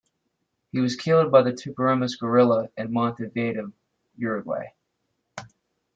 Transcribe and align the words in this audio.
He 0.71 0.79
was 0.79 0.95
killed 0.95 1.31
by 1.31 1.43
the 1.43 1.51
Tupamaros 1.53 2.17
guerilla 2.19 2.69
in 2.75 2.91
Montevideo, 2.91 3.71
Uruguay. 4.17 4.69